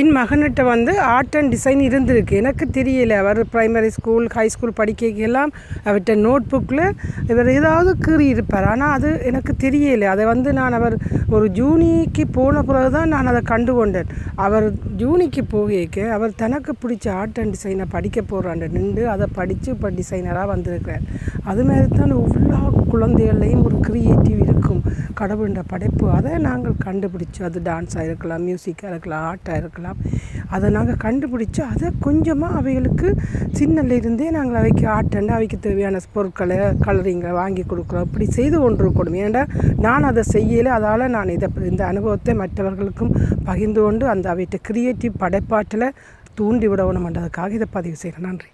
[0.00, 2.34] என் மகன்கிட்ட வந்து art and design இருந்திருக்கு.
[2.42, 3.16] எனக்கு தெரியல.
[3.22, 5.50] அவர் ப்ரைமரி ஸ்கூல் ஹை ஸ்கூல் படிக்கலாம்
[5.86, 6.84] அவர்கிட்ட நோட் புக்கில்
[7.32, 10.06] இவர் ஏதாவது கீறி இருப்பார் ஆனால் அது எனக்கு தெரியலை.
[10.14, 10.96] அதை வந்து நான் அவர்
[11.34, 14.10] ஒரு ஜூனிக்கு போன பிறகு தான் நான் அதை கண்டு கொண்டேன்
[14.46, 14.66] அவர்
[15.02, 20.48] ஜூனிக்கு போகிக்க அவர் தனக்கு பிடிச்ச ஆர்ட் அண்ட் டிசைனை படிக்க போகிறாண்டு நின்று அதை படித்து இப்போ டிசைனராக
[20.54, 21.04] வந்திருக்கிறார்.
[21.50, 22.60] அது மாதிரி தான் எல்லா
[22.92, 24.33] குழந்தைகள்லையும் ஒரு க்ரியேட்டிவ்
[25.24, 29.98] இருக்கும் படைப்பு அதை நாங்கள் கண்டுபிடிச்சு அது டான்ஸாக இருக்கலாம் மியூசிக்காக இருக்கலாம் ஆர்ட்டாக இருக்கலாம்
[30.48, 33.08] அதை நாங்கள் கண்டுபிடிச்சி அதை கொஞ்சமாக அவைகளுக்கு
[33.58, 36.56] சின்னலிருந்தே நாங்கள் அவைக்கு ஆர்ட் அவைக்கு தேவையான பொருட்களை
[36.86, 38.06] கலரிங்களை வாங்கி கொடுக்குறோம்.
[38.08, 39.18] இப்படி செய்து கொண்டிருக்கணும்.
[39.26, 39.42] ஏன்னா
[39.86, 43.14] நான் அதை செய்யலை அதால் நான் இதை இந்த அனுபவத்தை மற்றவர்களுக்கும்
[43.44, 45.90] பகிர்ந்து கொண்டு அந்த அவைகிட்ட க்ரியேட்டிவ் படைப்பாற்றலை
[46.38, 48.28] தூண்டி விடணுமென்றதுக்காக இதை பதிவு செய்கிறேன்.
[48.28, 48.42] நன்றி.